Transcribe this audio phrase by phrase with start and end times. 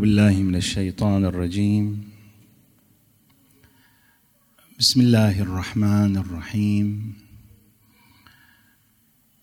[0.00, 2.04] بالله من الشيطان الرجيم.
[4.78, 7.14] بسم الله الرحمن الرحيم.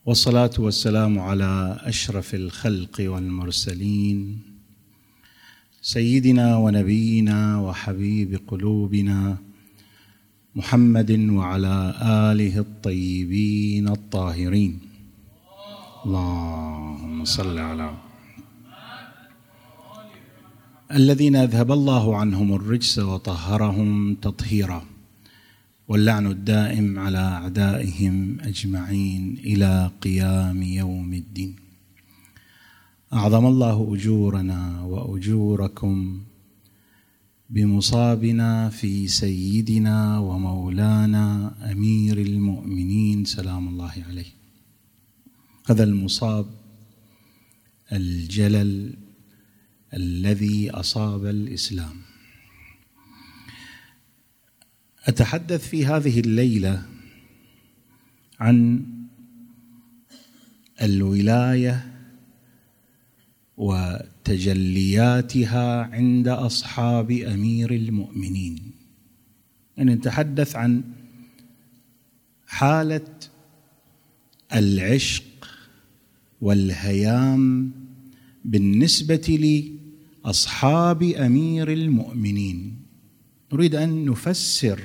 [0.05, 4.41] والصلاة والسلام على أشرف الخلق والمرسلين.
[5.81, 9.37] سيدنا ونبينا وحبيب قلوبنا
[10.55, 11.95] محمد وعلى
[12.29, 14.79] آله الطيبين الطاهرين.
[16.05, 18.12] اللهم صل على
[20.93, 24.85] الذين أذهب الله عنهم الرجس وطهرهم تطهيرا
[25.87, 31.55] واللعن الدائم على أعدائهم أجمعين إلى قيام يوم الدين.
[33.13, 36.19] أعظم الله أجورنا وأجوركم
[37.49, 44.31] بمصابنا في سيدنا ومولانا أمير المؤمنين سلام الله عليه.
[45.65, 46.45] هذا المصاب
[47.91, 48.93] الجلل
[49.93, 51.95] الذي أصاب الإسلام.
[55.05, 56.85] أتحدث في هذه الليلة
[58.39, 58.85] عن
[60.81, 61.93] الولاية
[63.57, 65.03] وتجلياتها
[65.83, 68.71] عند أصحاب أمير المؤمنين.
[69.77, 70.83] يعني نتحدث عن
[72.47, 73.07] حالة
[74.53, 75.23] العشق
[76.41, 77.71] والهيام
[78.45, 79.25] بالنسبة
[80.25, 82.85] لاصحاب أمير المؤمنين.
[83.53, 84.81] نريد أن نفسر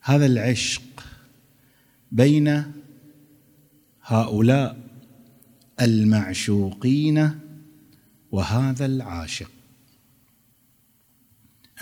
[0.00, 0.82] هذا العشق
[2.12, 2.72] بين
[4.02, 4.88] هؤلاء
[5.80, 7.30] المعشوقين
[8.32, 9.50] وهذا العاشق.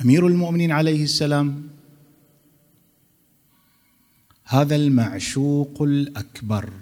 [0.01, 1.69] أمير المؤمنين عليه السلام
[4.45, 6.73] هذا المعشوق الأكبر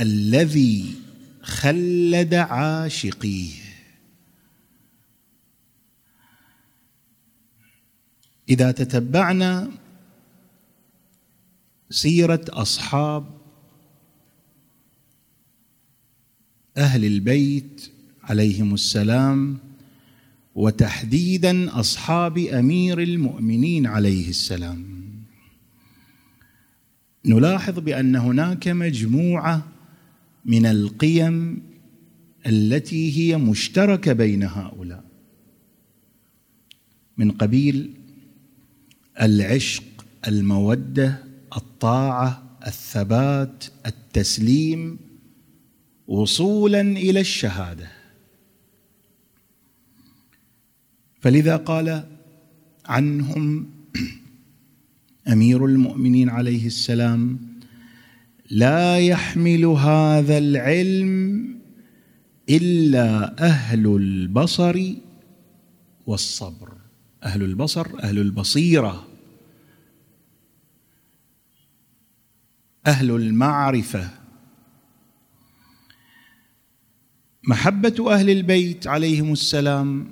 [0.00, 1.01] الذي
[1.42, 3.52] خلد عاشقيه
[8.48, 9.70] إذا تتبعنا
[11.90, 13.42] سيرة أصحاب
[16.76, 17.90] أهل البيت
[18.22, 19.58] عليهم السلام
[20.54, 25.02] وتحديدا أصحاب أمير المؤمنين عليه السلام.
[27.24, 29.71] نلاحظ بأن هناك مجموعة
[30.44, 31.62] من القيم
[32.46, 35.04] التي هي مشتركة بين هؤلاء.
[37.16, 37.94] من قبيل
[39.20, 39.84] العشق
[40.28, 41.24] المودة
[41.56, 44.98] الطاعة الثبات التسليم
[46.08, 47.90] وصولا إلى الشهادة.
[51.20, 52.04] فلذا قال
[52.86, 53.66] عنهم
[55.32, 57.51] أمير المؤمنين عليه السلام
[58.52, 61.44] لا يحمل هذا العلم
[62.48, 64.94] إلا أهل البصر
[66.06, 66.72] والصبر.
[67.24, 69.08] أهل البصر أهل البصيرة.
[72.86, 74.10] أهل المعرفة.
[77.48, 80.08] محبة أهل البيت عليهم السلام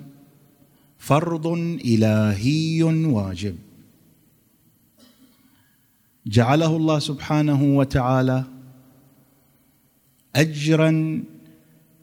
[0.97, 1.47] فرض
[1.85, 3.70] إلهي واجب.
[6.25, 8.43] جعله الله سبحانه وتعالى
[10.35, 11.23] اجرا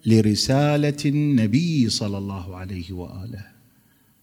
[0.06, 3.46] لرسالة النبي صلى الله عليه وآله.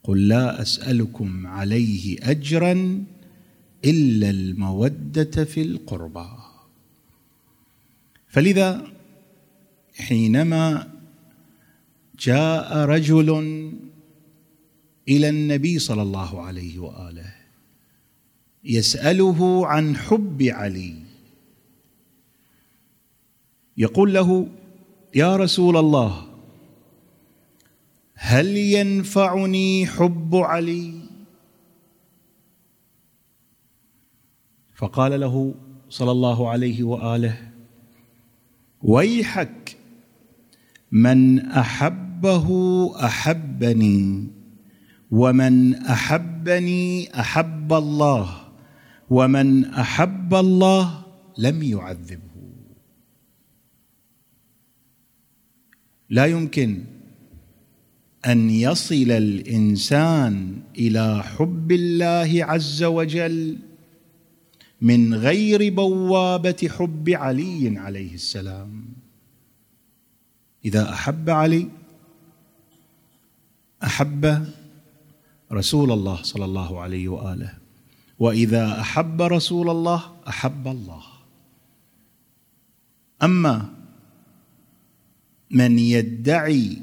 [0.03, 3.03] قل لا أسألكم عليه اجرا
[3.85, 6.29] إلا المودة في القربى.
[8.27, 8.87] فلذا
[9.97, 10.91] حينما
[12.19, 13.29] جاء رجل
[15.09, 17.34] إلى النبي صلى الله عليه وآله
[18.65, 20.95] يسأله عن حب علي.
[23.77, 24.47] يقول له
[25.15, 26.27] يا رسول الله
[28.13, 30.93] هل ينفعني حب علي؟
[34.75, 35.55] فقال له
[35.89, 37.51] صلى الله عليه وآله
[38.81, 39.77] ويحك
[40.91, 42.47] من أحبه
[43.05, 44.27] أحبني
[45.11, 48.44] ومن أحبني أحب الله.
[49.09, 51.05] ومن أحب الله
[51.37, 52.21] لم يعذبه.
[56.09, 56.83] لا يمكن
[58.25, 63.57] أن يصل الإنسان إلى حب الله عز وجل
[64.81, 68.85] من غير بوابة حب علي عليه السلام.
[70.65, 71.67] إذا أحب علي
[73.83, 74.45] أحب
[75.51, 77.64] رسول الله صلى الله عليه وآله.
[78.19, 81.01] وإذا أحب رسول الله أحب الله.
[83.23, 83.69] أما
[85.51, 86.77] من يدعي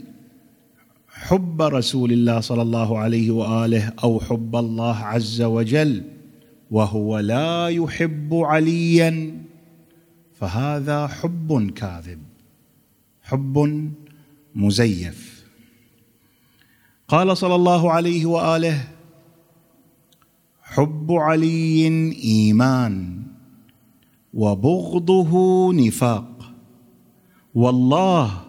[1.09, 6.05] حب رسول الله صلى الله عليه وآله أو حب الله عز وجل
[6.71, 9.43] وهو لا يحب عليا
[10.41, 12.23] فهذا حب كاذب
[13.23, 13.55] حب
[14.55, 15.45] مزيف.
[17.09, 18.89] قال صلى الله عليه وآله
[20.73, 21.89] حب علي
[22.25, 23.23] إيمان
[24.35, 25.33] وبغضه
[25.73, 26.55] نفاق
[27.55, 28.45] والله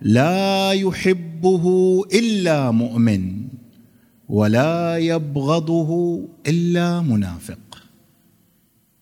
[0.00, 1.64] لا يحبه
[2.14, 3.48] إلا مؤمن
[4.28, 5.90] ولا يبغضه
[6.46, 7.82] إلا منافق.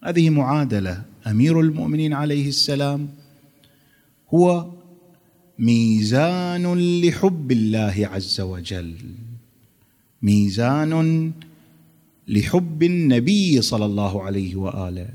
[0.05, 3.09] هذه معادلة أمير المؤمنين عليه السلام
[4.35, 4.67] هو
[5.59, 6.65] ميزان
[7.01, 8.95] لحب الله عز وجل.
[10.23, 11.33] ميزان
[12.31, 15.09] لحب النبي صلى الله عليه وآله.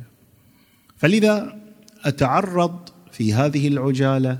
[0.98, 1.62] فلذا
[2.04, 4.40] أتعرض في هذه العجالة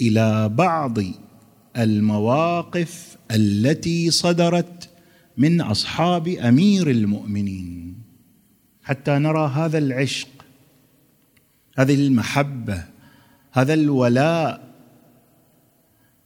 [0.00, 0.98] إلى بعض
[1.76, 4.90] المواقف التي صدرت
[5.36, 7.94] من أصحاب أمير المؤمنين.
[8.82, 10.28] حتى نرى هذا العشق
[11.78, 12.84] هذه المحبة
[13.52, 14.74] هذا الولاء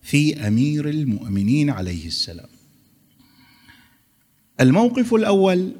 [0.02, 2.51] في أمير المؤمنين عليه السلام.
[4.60, 5.72] الموقف الأول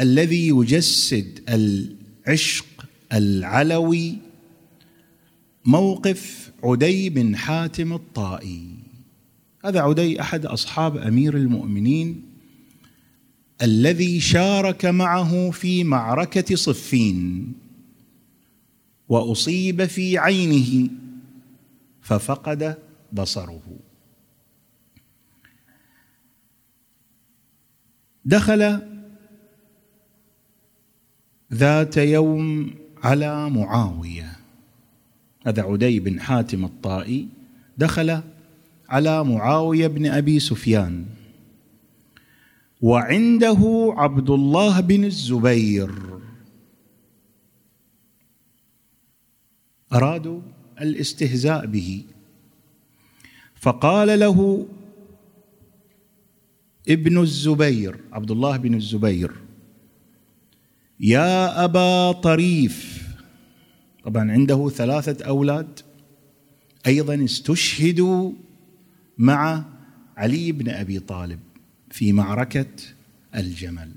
[0.00, 4.18] الذي يجسد العشق العلوي
[5.64, 8.68] موقف عدي بن حاتم الطائي.
[9.64, 12.22] هذا عدي أحد أصحاب أمير المؤمنين
[13.62, 17.52] الذي شارك معه في معركة صفين
[19.08, 20.90] وأصيب في عينه
[22.02, 22.76] ففقد
[23.12, 23.62] بصره.
[28.24, 28.80] دخل
[31.52, 34.36] ذات يوم على معاوية.
[35.46, 37.28] هذا عدي بن حاتم الطائي
[37.78, 38.20] دخل
[38.88, 41.06] على معاوية بن أبي سفيان.
[42.80, 45.92] وعنده عبد الله بن الزبير.
[49.92, 50.40] أرادوا
[50.80, 52.04] الاستهزاء به.
[53.54, 54.66] فقال له
[56.88, 59.32] ابن الزبير عبد الله بن الزبير.
[61.00, 63.04] يا أبا طريف.
[64.04, 65.80] طبعا عنده ثلاثة أولاد.
[66.86, 68.32] أيضا استشهدوا
[69.18, 69.64] مع
[70.16, 71.40] علي بن أبي طالب
[71.90, 72.66] في معركة
[73.34, 73.90] الجمل.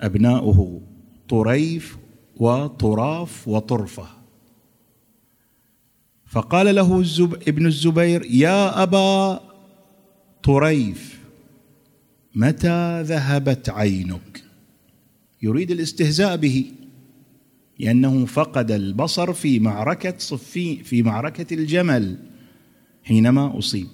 [0.00, 0.80] أبناؤه
[1.28, 1.96] طريف
[2.36, 4.08] وطراف وطرفة.
[6.26, 9.40] فقال له الزب ابن الزبير يا أبا
[10.42, 11.17] طريف.
[12.34, 14.44] متى ذهبت عينك؟
[15.42, 16.72] يريد الاستهزاء به
[17.78, 22.18] لأنه فقد البصر في معركة صفين في معركة الجمل
[23.02, 23.86] حينما أصيب.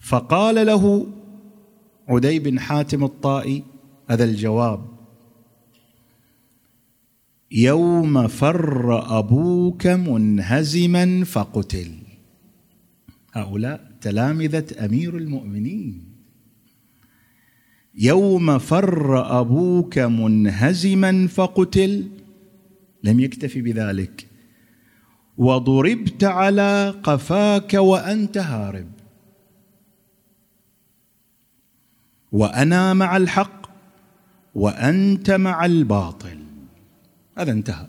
[0.00, 1.06] فقال له
[2.08, 3.64] عدي بن حاتم الطائي
[4.08, 4.88] هذا الجواب
[7.50, 11.90] يوم فر أبوك منهزما فقتل.
[13.32, 16.07] هؤلاء تلامذة أمير المؤمنين.
[17.98, 22.10] يوم فر أبوك منهزما فقتل.
[23.04, 24.26] لم يكتف بذلك.
[25.38, 28.90] وضربت على قفاك وأنت هارب.
[32.32, 33.68] وأنا مع الحق
[34.54, 36.38] وأنت مع الباطل.
[37.38, 37.86] هذا انتهى.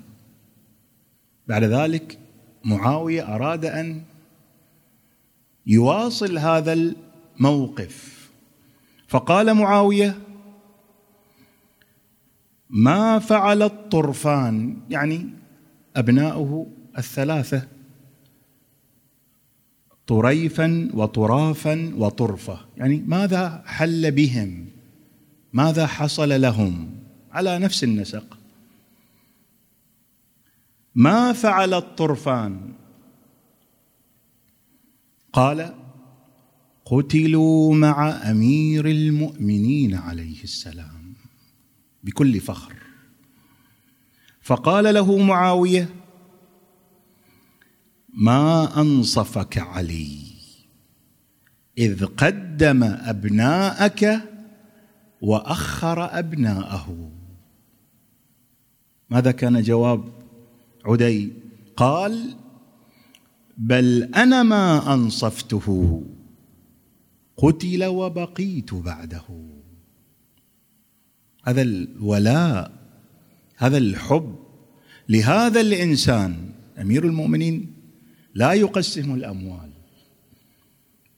[1.48, 2.20] بعد ذلك
[2.66, 4.02] معاوية أراد أن
[5.68, 8.19] يواصل هذا الموقف.
[9.10, 10.20] فقال معاوية
[12.70, 15.30] ما فعل الطرفان؟ يعني
[15.96, 17.68] أبناؤه الثلاثة
[20.08, 22.60] طريفا وطرافا وطرفة.
[22.78, 24.66] يعني ماذا حل بهم؟
[25.54, 26.90] ماذا حصل لهم؟
[27.32, 28.38] على نفس النسق.
[30.96, 32.74] ما فعل الطرفان؟
[35.34, 35.74] قال
[36.92, 41.14] قتلوا مع أمير المؤمنين عليه السلام
[42.04, 42.74] بكل فخر.
[44.42, 45.90] فقال له معاوية
[48.14, 50.18] ما أنصفك علي
[51.78, 54.22] إذ قدم أبناءك
[55.22, 57.12] وأخر أبناءه.
[59.10, 60.04] ماذا كان جواب
[60.86, 61.34] عدي؟
[61.78, 62.36] قال
[63.58, 66.04] بل أنا ما أنصفته.
[67.42, 69.24] قتل وبقيت بعده.
[71.44, 72.72] هذا الولاء
[73.56, 74.36] هذا الحب
[75.10, 76.50] لهذا الإنسان
[76.82, 77.74] أمير المؤمنين
[78.34, 79.70] لا يقسم الأموال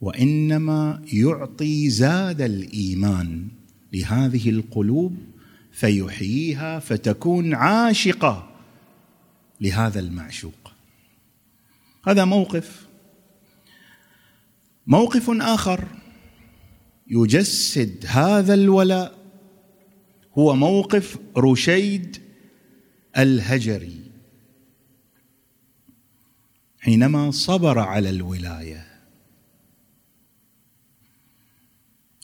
[0.01, 3.47] وإنما يعطي زاد الإيمان
[3.93, 5.17] لهذه القلوب
[5.71, 8.49] فيحييها فتكون عاشقة
[9.61, 10.73] لهذا المعشوق.
[12.07, 12.87] هذا موقف
[14.87, 16.00] موقف آخر.
[17.11, 19.17] يجسد هذا الولاء
[20.37, 22.17] هو موقف رشيد
[23.17, 24.01] الهجري.
[26.79, 28.87] حينما صبر على الولاية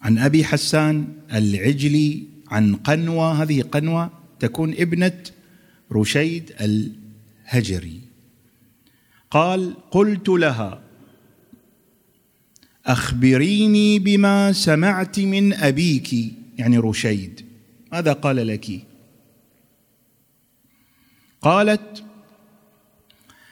[0.01, 5.23] عن أبي حسان العجلي عن قنوة هذه قنوة تكون ابنة
[5.91, 8.01] رشيد الهجري.
[9.31, 10.86] قال قلت لها
[12.87, 16.13] أخبريني بما سمعت من أبيك
[16.57, 17.41] يعني رشيد.
[17.91, 18.67] ماذا قال لك؟
[21.41, 22.03] قالت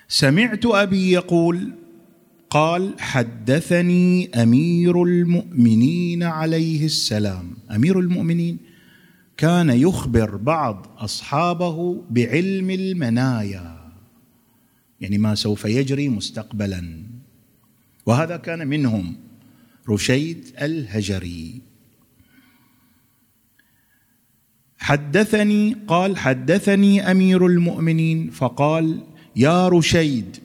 [0.07, 1.71] سمعت أبي يقول
[2.49, 7.57] قال حدثني أمير المؤمنين عليه السلام.
[7.71, 8.57] أمير المؤمنين
[9.37, 13.91] كان يخبر بعض أصحابه بعلم المنايا
[15.01, 17.14] يعني ما سوف يجري مستقبلا.
[18.05, 19.15] وهذا كان منهم
[19.89, 21.61] رشيد الهجري.
[24.77, 29.03] حدثني قال حدثني أمير المؤمنين فقال
[29.35, 30.37] يا رشيد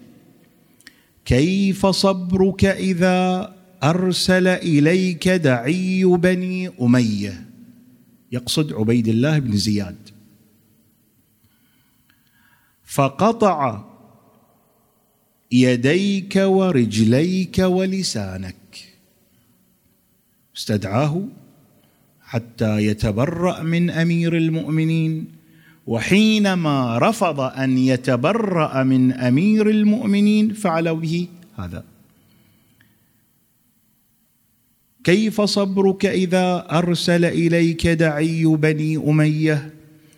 [1.25, 7.47] كيف صبرك إذا أرسل إليك دعي بني أمية؟
[8.33, 10.09] يقصد عبيد الله بن زياد.
[12.85, 13.90] فقطع
[15.53, 18.57] يديك ورجليك ولسانك.
[20.57, 21.23] استدعاه
[22.23, 25.27] حتى يتبرأ من أمير المؤمنين
[25.87, 31.29] وحينما رفض أن يتبرأ من أمير المؤمنين فعل به
[31.59, 31.85] هذا.
[35.05, 39.71] كيف صبرك إذا أرسل إليك دعي بني أمية؟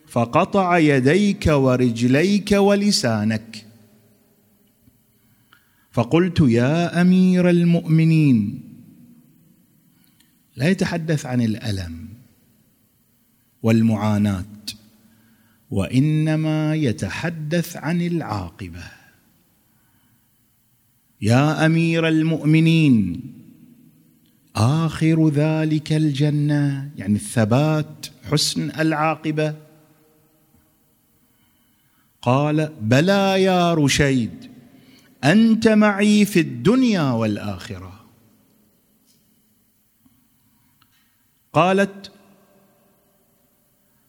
[0.08, 3.71] فقطع يديك ورجليك ولسانك.
[5.92, 8.60] فقلت يا أمير المؤمنين
[10.56, 12.08] لا يتحدث عن الألم
[13.62, 14.44] والمعاناة
[15.70, 18.84] وإنما يتحدث عن العاقبة.
[21.20, 23.20] يا أمير المؤمنين
[24.56, 29.54] آخر ذلك الجنة يعني الثبات حسن العاقبة.
[32.22, 34.51] قال بلى يا رشيد
[35.24, 37.92] أنت معي في الدنيا والآخرة.
[41.52, 42.12] قالت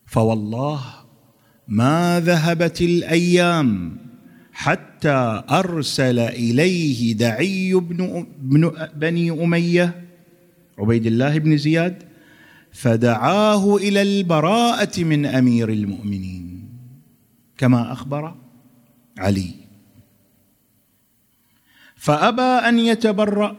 [0.06, 0.84] فوالله
[1.68, 3.98] ما ذهبت الأيام
[4.54, 10.06] حتى أرسل إليه دعي بن, بن بني أمية
[10.78, 12.04] عبيد الله بن زياد
[12.72, 16.70] فدعاه إلى البراءة من أمير المؤمنين.
[17.58, 18.36] كما أخبر
[19.18, 19.63] علي.
[22.04, 23.56] فأبى أن يتبرأ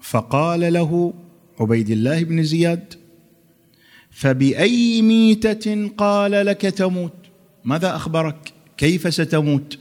[0.00, 1.14] فقال له
[1.60, 2.94] عبيد الله بن زياد
[4.10, 7.12] فبأي ميتة قال لك تموت؟
[7.64, 9.78] ماذا أخبرك؟ كيف ستموت؟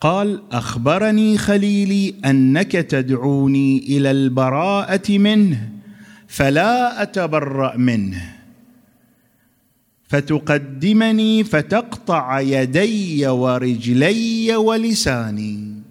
[0.00, 5.68] قال أخبرني خليلي أنك تدعوني إلى البراءة منه
[6.26, 8.35] فلا أتبرأ منه.
[10.08, 15.82] فتقدمني فتقطع يدي ورجلي ولساني.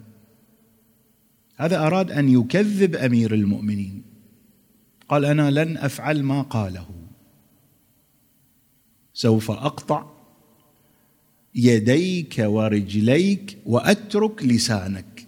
[1.56, 4.02] هذا أراد أن يكذب أمير المؤمنين.
[5.08, 6.88] قال أنا لن أفعل ما قاله.
[9.14, 10.06] سوف أقطع
[11.54, 15.26] يديك ورجليك وأترك لسانك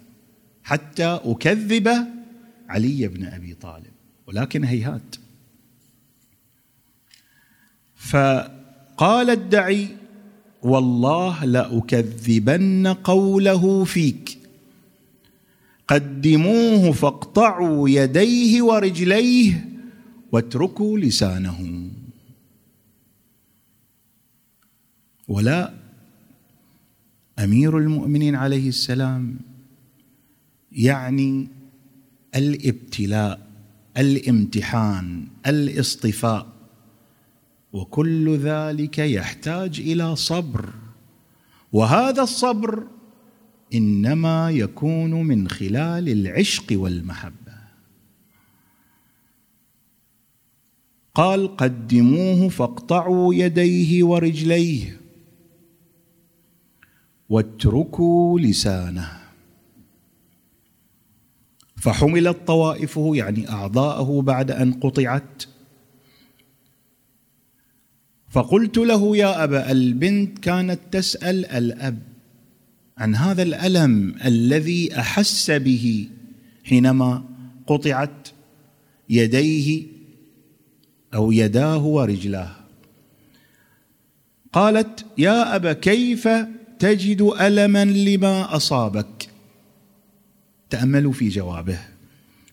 [0.63, 1.89] حتى أكذب
[2.69, 3.93] علي بن أبي طالب.
[4.27, 5.15] ولكن هيهات.
[7.95, 8.15] ف
[8.99, 9.87] قال الدعي
[10.63, 14.37] والله لأكذبن قوله فيك.
[15.87, 19.69] قدموه فاقطعوا يديه ورجليه
[20.31, 21.89] واتركوا لسانه.
[25.27, 25.73] ولا
[27.39, 29.39] أمير المؤمنين عليه السلام
[30.71, 31.47] يعني
[32.35, 33.47] الابتلاء
[33.97, 36.58] الامتحان الاصطفاء
[37.73, 40.69] وكل ذلك يحتاج إلى صبر.
[41.71, 42.87] وهذا الصبر
[43.73, 47.59] إنما يكون من خلال العشق والمحبة.
[51.15, 55.01] قال قدموه فاقطعوا يديه ورجليه
[57.29, 59.19] واتركوا لسانه.
[61.77, 65.43] فحملت طوائفه يعني أعضاءه بعد أن قطعت.
[68.29, 71.99] فقلت له يا أبا البنت كانت تسأل الأب
[72.97, 76.09] عن هذا الألم الذي أحس به
[76.63, 77.23] حينما
[77.67, 78.29] قطعت
[79.09, 79.83] يديه
[81.13, 82.55] أو يداه ورجلاه.
[84.53, 86.27] قالت يا أبا كيف
[86.79, 89.29] تجد ألما لما أصابك؟
[90.69, 91.79] تاملوا في جوابه.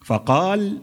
[0.05, 0.77] فقال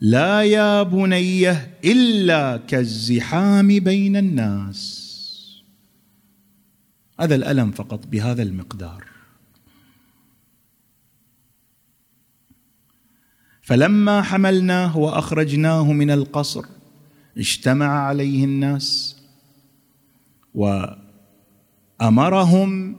[0.00, 1.50] لا يا بني
[1.84, 5.08] إلا كالزحام بين الناس.
[7.20, 9.04] هذا الألم فقط بهذا المقدار.
[13.62, 16.64] فلما حملناه وأخرجناه من القصر
[17.36, 19.16] اجتمع عليه الناس
[22.00, 22.96] وأمرهم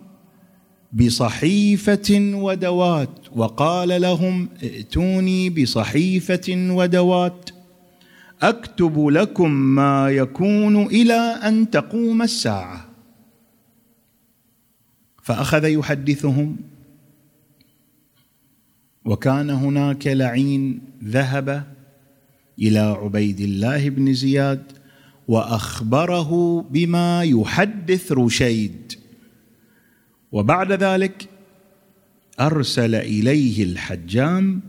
[0.93, 3.09] بصحيفة ودوات.
[3.35, 7.49] وقال لهم ائتوني بصحيفة ودوات.
[8.41, 12.89] أكتب لكم ما يكون إلى أن تقوم الساعة.
[15.23, 16.57] فأخذ يحدثهم.
[19.05, 21.63] وكان هناك لعين ذهب
[22.59, 24.63] إلى عبيد الله بن زياد
[25.27, 28.98] وأخبره بما يحدث رشيد.
[30.31, 31.29] وبعد ذلك
[32.39, 34.61] أرسل إليه الحجام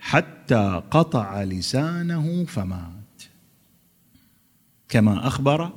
[0.00, 3.22] حتى قطع لسانه فمات.
[4.88, 5.72] كما أخبر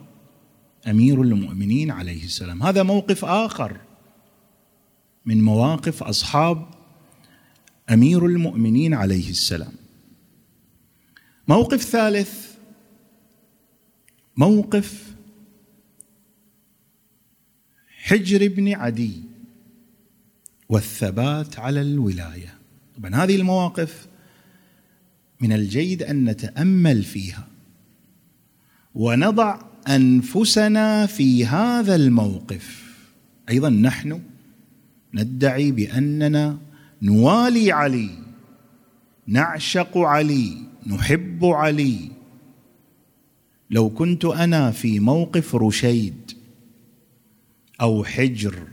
[0.87, 2.63] أمير المؤمنين عليه السلام.
[2.63, 3.77] هذا موقف آخر
[5.25, 6.67] من مواقف أصحاب
[7.89, 9.73] أمير المؤمنين عليه السلام.
[11.47, 12.55] موقف ثالث
[14.37, 15.04] موقف
[18.05, 19.21] حجر بن عدي
[20.69, 22.53] والثبات على الولاية.
[22.97, 24.07] طبعا هذه المواقف
[25.41, 27.47] من الجيد أن نتأمل فيها
[28.95, 32.95] ونضع أنفسنا في هذا الموقف.
[33.49, 34.21] أيضا نحن
[35.13, 36.57] ندعي بأننا
[37.01, 38.09] نوالي علي
[39.27, 42.11] نعشق علي نحب علي.
[43.69, 46.24] لو كنت أنا في موقف رشيد
[47.81, 48.67] أو حجر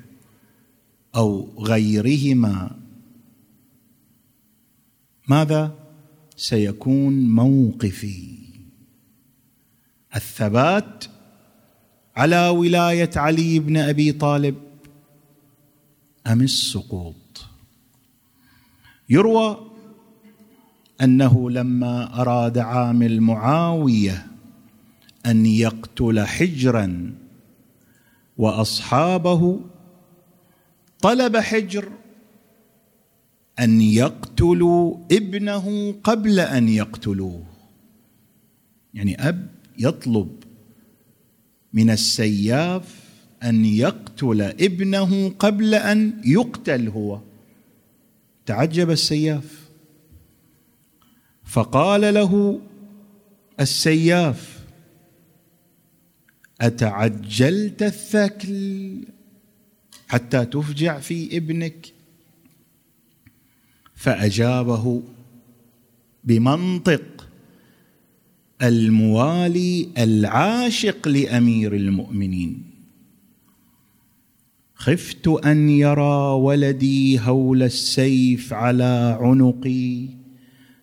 [1.17, 2.77] أو غيرهما
[5.29, 5.75] ماذا؟
[6.37, 8.39] سيكون موقفي.
[10.17, 11.05] الثبات
[12.17, 14.55] على ولاية علي بن أبي طالب
[16.27, 17.47] أم السقوط؟
[19.09, 19.71] يروى
[21.01, 24.27] أنه لما أراد عامل معاوية
[25.27, 27.15] أن يقتل حجرا
[28.39, 29.61] وأصحابه
[31.01, 31.89] طلب حجر
[33.59, 37.45] أن يقتلوا ابنه قبل أن يقتلوه.
[38.95, 40.37] يعني أب يطلب
[41.73, 43.03] من السياف
[43.43, 47.21] أن يقتل ابنه قبل أن يقتل هو.
[48.47, 49.69] تعجب السياف.
[51.45, 52.61] فقال له
[53.61, 54.62] السياف
[56.63, 58.91] أتعجلت الثكل
[60.09, 61.93] حتى تفجع في ابنك؟
[63.95, 65.03] فأجابه
[66.25, 67.29] بمنطق
[68.63, 72.63] الموالي العاشق لأمير المؤمنين.
[74.75, 80.09] خفت أن يرى ولدي هول السيف على عنقي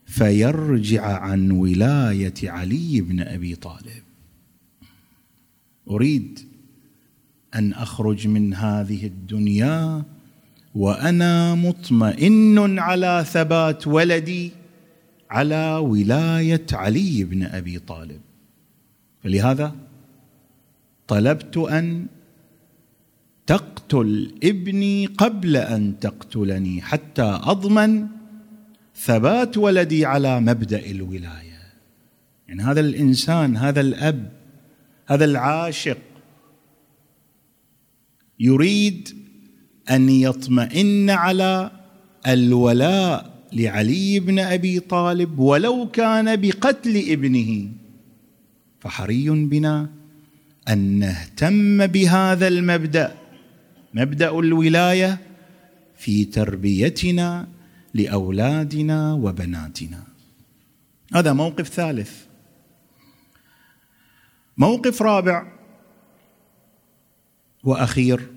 [0.06, 4.09] فيرجع عن ولاية علي بن أبي طالب.
[5.90, 6.40] أريد
[7.56, 10.04] أن أخرج من هذه الدنيا
[10.76, 14.52] وأنا مطمئن على ثبات ولدي
[15.30, 18.22] على ولاية علي بن أبي طالب.
[19.24, 19.76] فلهذا
[21.08, 22.06] طلبت أن
[23.48, 28.08] تقتل ابني قبل أن تقتلني حتى أضمن
[28.96, 31.60] ثبات ولدي على مبدأ الولاية.
[32.48, 34.39] يعني هذا الإنسان هذا الأب
[35.10, 35.98] هذا العاشق
[38.40, 39.10] يريد
[39.90, 41.72] أن يطمئن على
[42.28, 47.72] الولاء لعلي بن أبي طالب ولو كان بقتل ابنه.
[48.80, 49.90] فحري بنا
[50.70, 53.16] أن نهتم بهذا المبدأ
[53.94, 55.18] مبدأ الولاية
[55.98, 57.48] في تربيتنا
[57.94, 60.04] لأولادنا وبناتنا.
[61.14, 62.29] هذا موقف ثالث.
[64.60, 65.52] موقف رابع.
[67.64, 68.32] وأخير.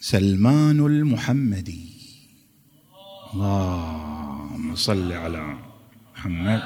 [0.00, 1.94] سلمان المحمدي.
[3.34, 5.56] اللهم صل على
[6.14, 6.62] محمد.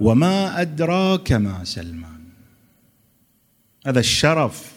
[0.00, 2.24] وما أدراك ما سلمان.
[3.86, 4.72] هذا الشرف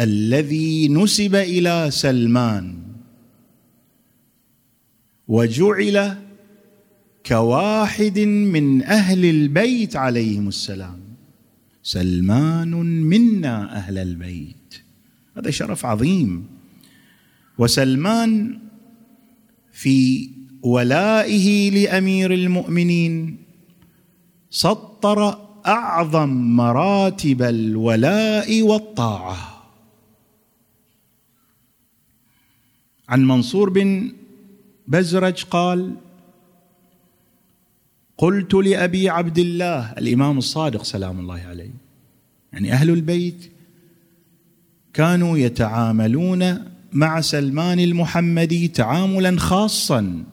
[0.00, 2.82] الذي نسب إلى سلمان.
[5.28, 6.29] وجعل
[7.26, 11.00] كواحد من أهل البيت عليهم السلام.
[11.82, 14.74] سلمان منا أهل البيت.
[15.36, 16.46] هذا شرف عظيم.
[17.58, 18.58] وسلمان
[19.72, 20.30] في
[20.62, 23.36] ولائه لأمير المؤمنين
[24.50, 29.66] سطر أعظم مراتب الولاء والطاعة.
[33.08, 34.12] عن منصور بن
[34.88, 35.96] بزرج قال
[38.20, 41.70] قلت لأبي عبد الله الإمام الصادق سلام الله عليه
[42.52, 43.50] يعني أهل البيت
[44.92, 50.24] كانوا يتعاملون مع سلمان المحمدي تعاملا خاصا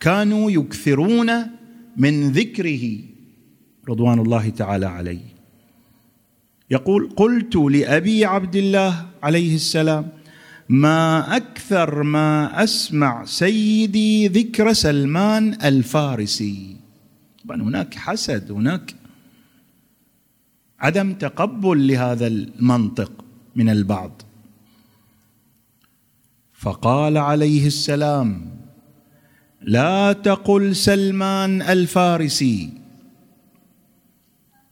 [0.00, 1.30] كانوا يكثرون
[1.96, 2.98] من ذكره
[3.88, 5.24] رضوان الله تعالى عليه.
[6.70, 10.08] يقول قلت لأبي عبد الله عليه السلام
[10.72, 16.76] ما أكثر ما أسمع سيدي ذكر سلمان الفارسي.
[17.44, 18.94] طبعا هناك حسد هناك
[20.80, 23.24] عدم تقبل لهذا المنطق
[23.56, 24.22] من البعض.
[26.52, 28.50] فقال عليه السلام
[29.62, 32.70] لا تقل سلمان الفارسي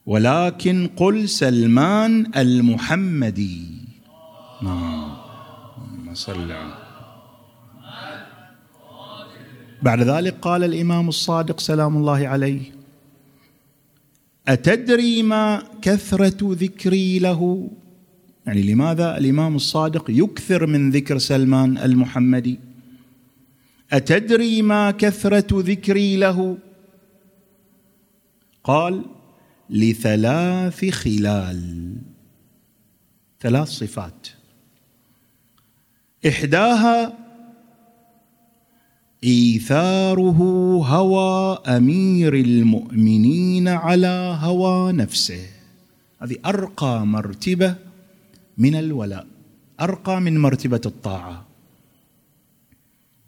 [0.07, 3.81] ولكن قل سلمان المحمدي.
[6.15, 6.53] صل
[9.83, 12.61] بعد ذلك قال الإمام الصادق سلام الله عليه
[14.49, 17.71] أتدري ما كثرة ذكري له؟
[18.47, 22.59] يعني لماذا الإمام الصادق يكثر من ذكر سلمان المحمدي؟
[23.93, 26.59] أتدري ما كثرة ذكري له؟
[28.65, 29.05] قال
[29.71, 31.95] لثلاث خلال
[33.41, 34.40] ثلاث صفات.
[36.27, 37.13] إحداها
[39.25, 40.41] إيثاره
[40.87, 45.47] هوى أمير المؤمنين على هوى نفسه.
[46.23, 47.75] هذه أرقى مرتبة
[48.59, 49.27] من الولاء
[49.81, 51.47] أرقى من مرتبة الطاعة.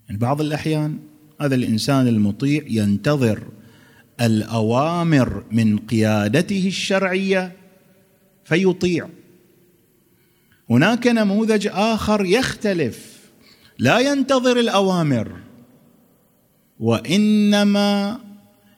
[0.09, 0.99] يعني بعض الأحيان
[1.41, 3.43] هذا الإنسان المطيع ينتظر
[4.21, 7.53] الأوامر من قيادته الشرعية
[8.45, 9.09] فيطيع.
[10.73, 13.21] هناك نموذج آخر يختلف.
[13.79, 15.33] لا ينتظر الأوامر
[16.81, 18.19] وإنما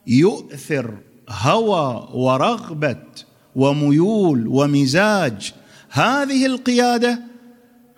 [0.06, 3.04] يؤثر هوى ورغبة
[3.56, 5.52] وميول ومزاج.
[5.90, 7.22] هذه القيادة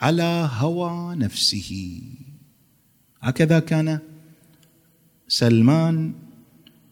[0.00, 2.02] على هوى نفسه.
[3.20, 3.98] هكذا كان
[5.28, 6.12] سلمان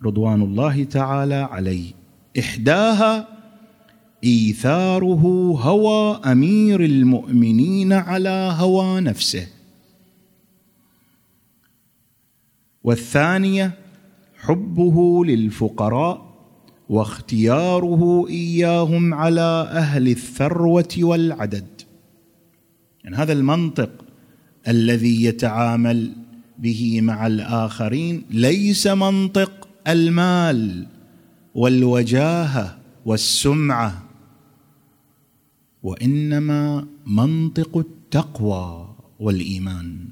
[0.04, 1.92] رضوان الله تعالى عليه.
[2.38, 3.33] إحداها
[4.24, 9.46] إيثاره هوى أمير المؤمنين على هوى نفسه.
[12.84, 13.72] والثانية
[14.36, 16.34] حبه للفقراء
[16.88, 21.66] واختياره إياهم على أهل الثروة والعدد.
[23.04, 23.90] يعني هذا المنطق
[24.68, 26.12] الذي يتعامل
[26.58, 30.86] به مع الآخرين ليس منطق المال
[31.54, 34.03] والوجاهة والسمعة.
[35.84, 40.08] وإنما منطق التقوى والإيمان.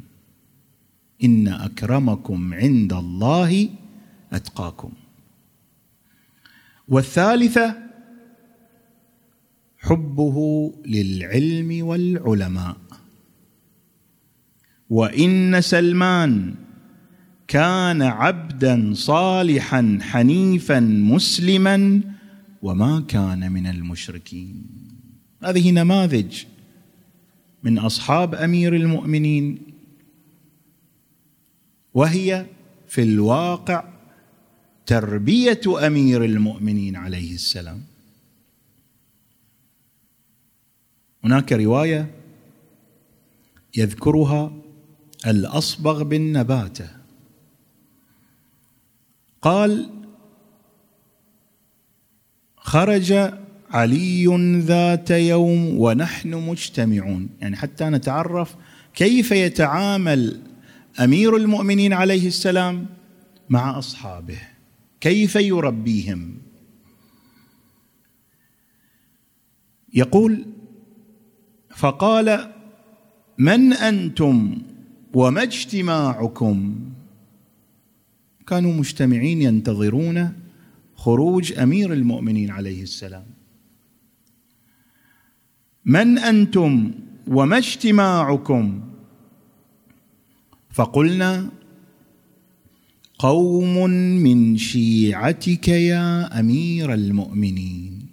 [1.24, 3.68] إن أكرمكم عند الله
[4.32, 4.92] أتقاكم.
[6.88, 7.76] والثالثة
[9.78, 10.36] حبه
[10.86, 12.76] للعلم والعلماء.
[14.90, 16.54] وإن سلمان
[17.48, 22.00] كان عبدا صالحا حنيفا مسلما
[22.62, 24.81] وما كان من المشركين.
[25.44, 26.44] هذه نماذج
[27.62, 29.58] من أصحاب أمير المؤمنين
[31.94, 32.46] وهي
[32.88, 33.84] في الواقع
[34.86, 37.84] تربية أمير المؤمنين عليه السلام.
[41.24, 42.14] هناك رواية
[43.76, 44.52] يذكرها
[45.26, 46.90] الأصبغ بن نباتة.
[49.42, 49.90] قال
[52.56, 53.12] خرج
[53.72, 57.28] علي ذات يوم ونحن مجتمعون.
[57.40, 58.56] يعني حتى نتعرف
[58.94, 60.40] كيف يتعامل
[61.00, 62.86] أمير المؤمنين عليه السلام
[63.48, 64.38] مع أصحابه.
[65.00, 66.34] كيف يربيهم.
[69.94, 70.46] يقول
[71.76, 72.52] فقال
[73.38, 74.62] من أنتم
[75.14, 76.74] وما اجتماعكم؟
[78.46, 80.32] كانوا مجتمعين ينتظرون
[80.96, 83.41] خروج أمير المؤمنين عليه السلام.
[85.84, 86.90] من أنتم
[87.26, 88.82] وما اجتماعكم؟
[90.70, 91.50] فقلنا
[93.18, 93.90] قوم
[94.22, 98.06] من شيعتك يا أمير المؤمنين.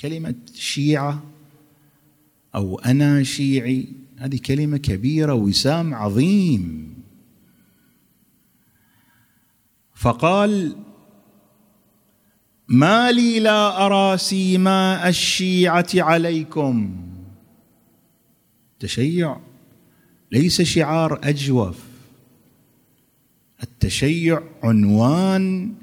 [0.00, 1.22] كلمة شيعة
[2.54, 6.94] أو أنا شيعي هذه كلمة كبيرة وسام عظيم.
[9.94, 10.76] فقال
[12.68, 16.96] ما لي لا أرى سيماء الشيعة عليكم.
[18.80, 19.36] تشيع
[20.32, 21.78] ليس شعار أجوف.
[23.62, 25.74] التشيع عنوان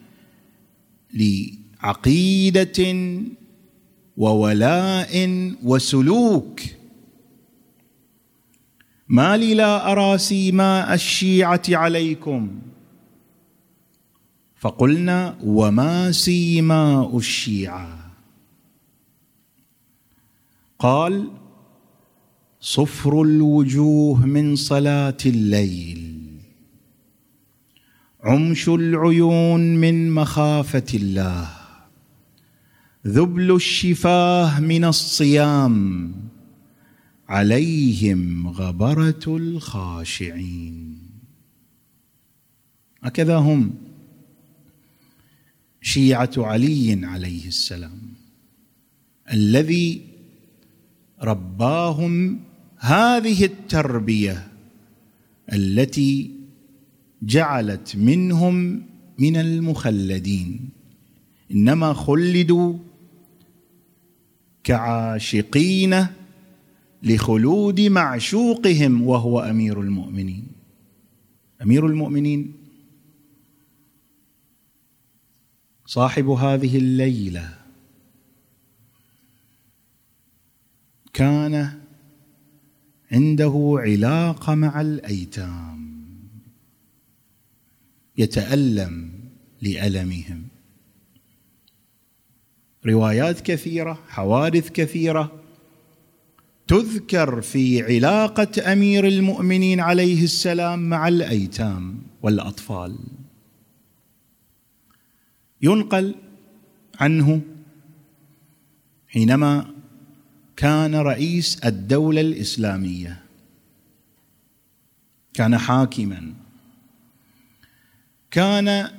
[1.13, 2.95] لعقيدة
[4.17, 5.29] وولاء
[5.63, 6.61] وسلوك.
[9.07, 12.61] ما لي لا أرى سيماء الشيعة عليكم.
[14.59, 18.11] فقلنا وما سيماء الشيعة.
[20.79, 21.27] قال
[22.61, 26.19] صفر الوجوه من صلاة الليل
[28.23, 31.49] عمش العيون من مخافة الله
[33.07, 36.11] ذبل الشفاه من الصيام
[37.29, 40.97] عليهم غبرة الخاشعين.
[43.03, 43.88] هكذا هم.
[45.81, 47.99] شيعة علي عليه السلام
[49.33, 50.01] الذي
[51.21, 52.39] رباهم
[52.77, 54.47] هذه التربية
[55.53, 56.31] التي
[57.21, 58.83] جعلت منهم
[59.19, 60.69] من المخلدين.
[61.51, 62.77] إنما خلدوا
[64.63, 66.05] كعاشقين
[67.03, 70.47] لخلود معشوقهم وهو أمير المؤمنين.
[71.61, 72.53] أمير المؤمنين
[75.89, 77.49] صاحب هذه الليلة.
[81.13, 81.79] كان
[83.11, 86.03] عنده علاقه مع الأيتام.
[88.17, 89.11] يتألم
[89.61, 90.43] لألمهم.
[92.85, 95.41] روايات كثيرة حوادث كثيرة
[96.67, 102.97] تذكر في علاقة أمير المؤمنين عليه السلام مع الأيتام والأطفال.
[105.61, 106.15] ينقل
[106.99, 107.41] عنه
[109.07, 109.73] حينما
[110.55, 113.23] كان رئيس الدولة الإسلامية.
[115.33, 116.33] كان حاكما.
[118.31, 118.91] كان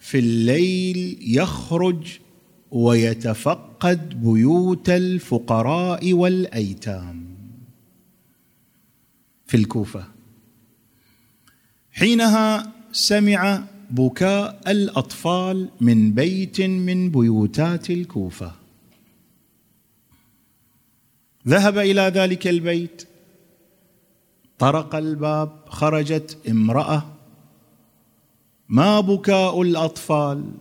[0.00, 2.18] في الليل يخرج
[2.70, 7.36] ويتفقد بيوت الفقراء والأيتام
[9.46, 10.08] في الكوفة.
[11.92, 18.52] حينها سمع بكاء الأطفال من بيت من بيوتات الكوفة.
[21.48, 23.08] ذهب إلى ذلك البيت
[24.58, 27.12] طرق الباب خرجت امرأة.
[28.68, 30.52] ما بكاء الأطفال؟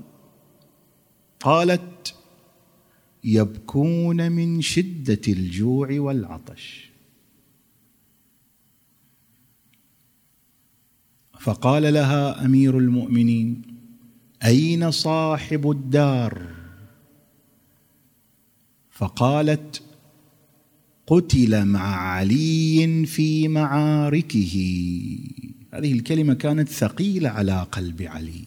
[1.40, 2.16] قالت
[3.24, 6.91] يبكون من شدة الجوع والعطش.
[11.42, 13.62] فقال لها أمير المؤمنين
[14.46, 16.48] أين صاحب الدار؟
[18.92, 19.84] فقالت
[21.08, 24.56] قتل مع علي في معاركه.
[25.74, 28.46] هذه الكلمة كانت ثقيلة على قلب علي.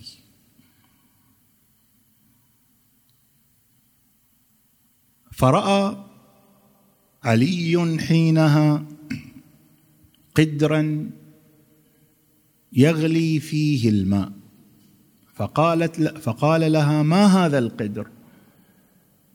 [5.32, 6.04] فرأى
[7.24, 8.84] علي حينها
[10.34, 11.10] قدرا
[12.74, 14.32] يغلي فيه الماء.
[15.34, 18.08] فقالت فقال لها ما هذا القدر؟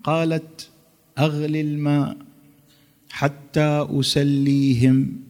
[0.03, 0.69] قالت
[1.17, 2.17] أغلي الماء
[3.09, 5.21] حتى أسليهم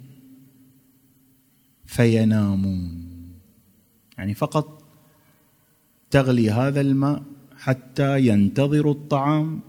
[1.86, 3.10] فينامون.
[4.18, 4.84] يعني فقط
[6.12, 7.24] تغلي هذا الماء
[7.58, 9.60] حتى ينتظروا الطعام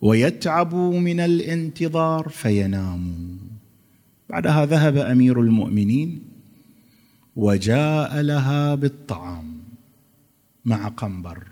[0.00, 3.36] ويتعبوا من الانتظار فيناموا
[4.30, 6.31] بعدها ذهب أمير المؤمنين
[7.36, 9.62] وجاء لها بالطعام
[10.64, 11.46] مع قنبر.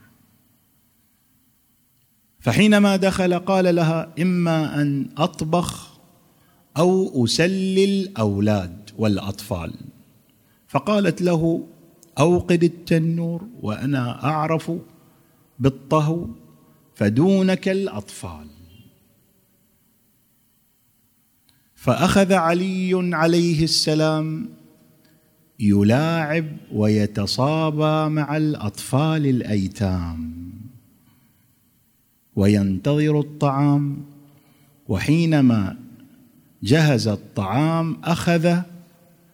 [2.41, 5.99] فحينما دخل قال لها إما أن أطبخ
[6.77, 9.75] أو أسلي الأولاد والأطفال.
[10.69, 11.67] فقالت له
[12.19, 14.73] أوقد التنور وأنا أعرف
[15.59, 16.27] بالطهو
[16.95, 18.47] فدونك الأطفال.
[21.75, 24.49] فأخذ علي عليه السلام
[25.61, 30.51] يلاعب ويتصابى مع الأطفال الأيتام
[32.37, 34.05] وينتظر الطعام
[34.89, 35.77] وحينما
[36.63, 38.61] جهز الطعام أخذ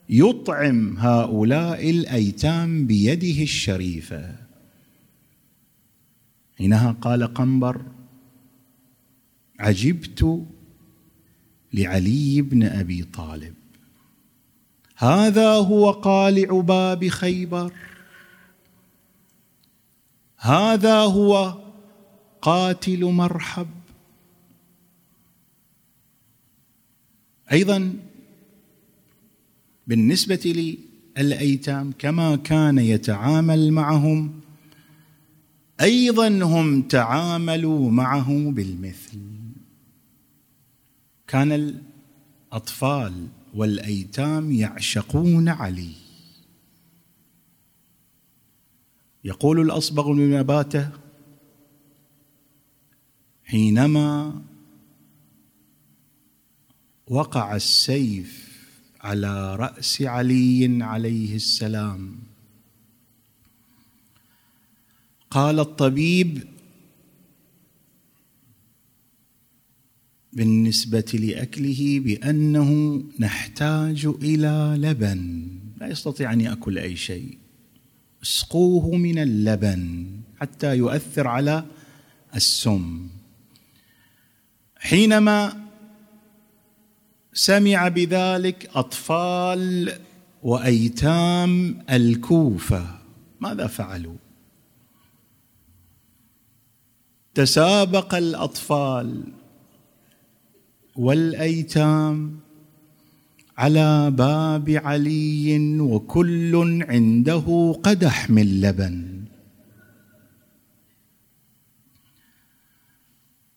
[0.08, 4.36] يطعم هؤلاء الأيتام بيده الشريفة.
[6.58, 7.82] حينها قال قنبر
[9.58, 10.44] عجبت
[11.74, 13.55] لعلي بن أبي طالب.
[14.96, 17.72] هذا هو قالع باب خيبر.
[20.38, 21.58] هذا هو
[22.42, 23.66] قاتل مرحب.
[27.52, 27.92] أيضا
[29.86, 30.74] بالنسبة
[31.18, 34.40] للأيتام كما كان يتعامل معهم
[35.80, 39.18] أيضا هم تعاملوا معه بالمثل.
[41.26, 41.80] كان
[42.52, 45.92] الأطفال والأيتام يعشقون علي.
[49.24, 50.90] يقول الأصبغ بن نباته
[53.44, 54.42] حينما
[57.08, 58.46] وقع السيف
[59.00, 62.18] على رأس علي عليه السلام
[65.30, 66.55] قال الطبيب
[70.36, 75.48] بالنسبة لأكله بأنه نحتاج إلى لبن.
[75.80, 77.38] لا يستطيع أن يأكل أي شيء.
[78.22, 80.06] اسقوه من اللبن
[80.40, 81.64] حتى يؤثر على
[82.34, 83.08] السم.
[84.76, 85.66] حينما
[87.32, 89.92] سمع بذلك أطفال
[90.42, 92.98] وأيتام الكوفة
[93.40, 94.16] ماذا فعلوا؟
[97.34, 99.22] تسابق الأطفال
[100.98, 102.40] والأيتام
[103.58, 109.24] على باب علي وكل عنده قدح من لبن.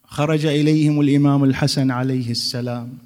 [0.03, 2.97] خرج إليهم الإمام الحسن عليه السلام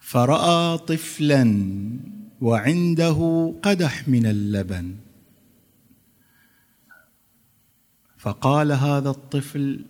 [0.00, 1.44] فرأى طفلا
[2.40, 3.18] وعنده
[3.62, 4.94] قدح من اللبن.
[8.18, 9.84] فقال هذا الطفل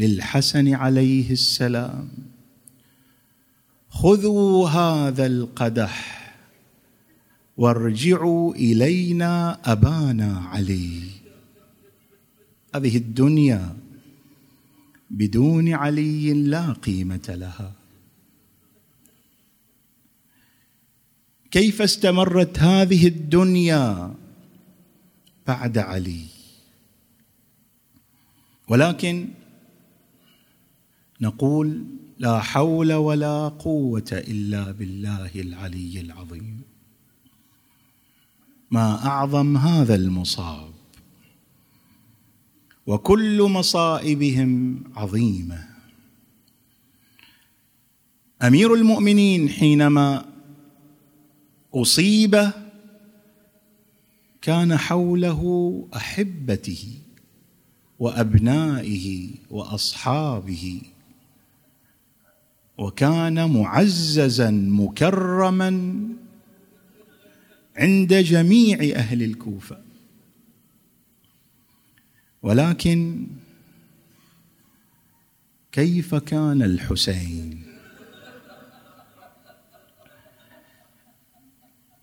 [0.00, 2.08] للحسن عليه السلام.
[3.88, 5.94] خذوا هذا القدح
[7.56, 11.00] وارجعوا إلينا أبانا علي.
[12.74, 13.76] هذه الدنيا
[15.10, 17.72] بدون علي لا قيمة لها.
[21.50, 24.14] كيف استمرت هذه الدنيا
[25.46, 26.24] بعد علي؟
[28.68, 29.28] ولكن
[31.20, 31.84] نقول
[32.18, 36.60] لا حول ولا قوة إلا بالله العلي العظيم.
[38.70, 40.72] ما أعظم هذا المصاب
[42.86, 45.68] وكل مصائبهم عظيمة.
[48.42, 50.24] أمير المؤمنين حينما
[51.74, 52.50] أصيب
[54.42, 55.42] كان حوله
[55.96, 56.94] أحبته
[57.98, 60.80] وأبنائه وأصحابه
[62.80, 65.94] وكان معززا مكرما
[67.76, 69.78] عند جميع أهل الكوفة.
[72.42, 73.26] ولكن
[75.72, 77.62] كيف كان الحسين؟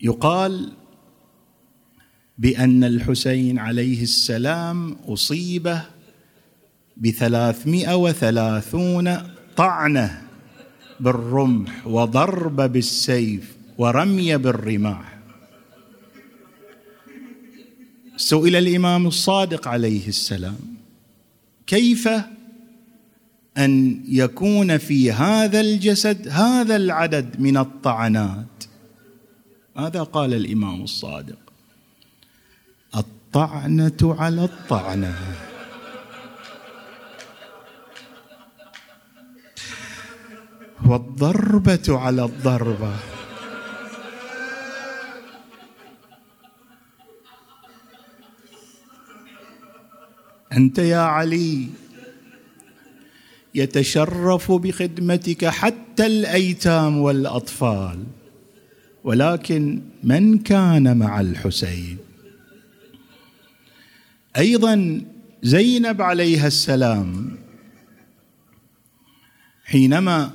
[0.01, 0.73] يقال
[2.37, 5.77] بأن الحسين عليه السلام أصيب
[6.97, 9.17] بثلاثمائة وثلاثون
[9.55, 10.26] طعنة.
[10.99, 15.17] بالرمح وضرب بالسيف ورمي بالرماح.
[18.17, 20.59] سئل الإمام الصادق عليه السلام
[21.67, 22.09] كيف
[23.57, 28.63] أن يكون في هذا الجسد هذا العدد من الطعنات؟
[29.75, 31.39] ماذا قال الإمام الصادق
[32.95, 35.15] الطعنة على الطعنة.
[40.85, 42.93] والضربة على الضربة.
[50.53, 51.67] أنت يا علي
[53.55, 58.03] يتشرف بخدمتك حتى الأيتام والأطفال
[59.03, 61.97] ولكن من كان مع الحسين؟
[64.37, 65.01] أيضا
[65.43, 67.37] زينب عليها السلام
[69.65, 70.31] حينما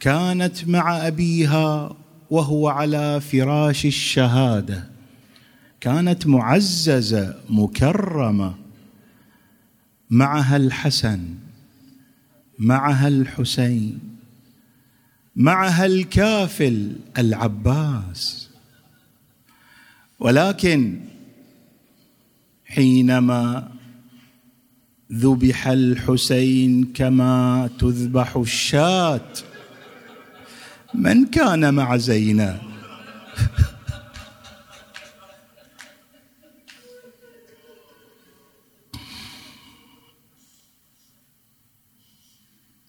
[0.00, 1.96] كانت مع أبيها
[2.30, 4.90] وهو على فراش الشهادة.
[5.80, 8.54] كانت معززة مكرمة.
[10.10, 11.34] معها الحسن
[12.58, 13.98] معها الحسين
[15.36, 18.50] معها الكافل العباس.
[20.20, 21.00] ولكن
[22.66, 23.68] حينما
[25.12, 29.32] ذبح الحسين كما تذبح الشاة
[30.96, 32.60] من كان مع زينب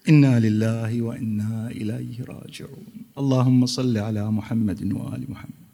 [0.10, 2.86] إنا لله وإنا إليه راجعون.
[3.18, 5.68] اللهم صل على محمد وآل محمد.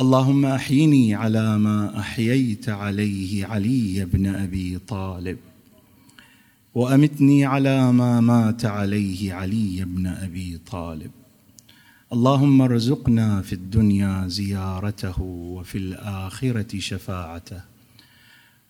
[0.00, 5.38] اللهم أحيني على ما أحييت عليه علي بن أبي طالب.
[6.74, 11.10] وأمتني على ما مات عليه علي بن أبي طالب.
[12.12, 17.60] اللهم ارزقنا في الدنيا زيارته وفي الآخرة شفاعته.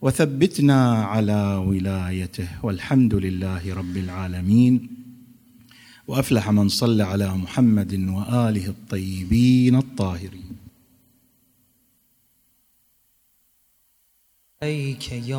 [0.02, 2.48] وثبتنا على ولايته.
[2.62, 4.88] والحمد لله رب العالمين.
[6.06, 10.56] وأفلح من صلى على محمد وآله الطيبين الطاهرين.
[14.62, 15.36] عليك يا